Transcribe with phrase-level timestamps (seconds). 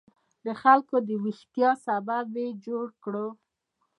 [0.45, 3.27] د خلکو د ویښتیا سبب یې جوړ کړو.